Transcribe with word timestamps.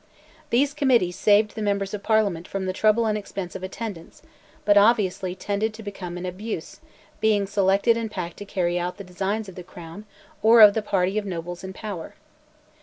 These 0.49 0.73
Committees 0.73 1.15
saved 1.15 1.53
the 1.53 1.61
members 1.61 1.93
of 1.93 2.01
Parliament 2.01 2.47
from 2.47 2.65
the 2.65 2.73
trouble 2.73 3.05
and 3.05 3.15
expense 3.15 3.55
of 3.55 3.61
attendance, 3.61 4.23
but 4.65 4.75
obviously 4.75 5.35
tended 5.35 5.75
to 5.75 5.83
become 5.83 6.17
an 6.17 6.25
abuse, 6.25 6.79
being 7.19 7.45
selected 7.45 7.95
and 7.95 8.09
packed 8.09 8.37
to 8.37 8.45
carry 8.45 8.79
out 8.79 8.97
the 8.97 9.03
designs 9.03 9.47
of 9.47 9.53
the 9.53 9.61
Crown 9.63 10.05
or 10.41 10.59
of 10.59 10.73
the 10.73 10.81
party 10.81 11.19
of 11.19 11.25
nobles 11.27 11.63
in 11.63 11.71
power. 11.71 12.15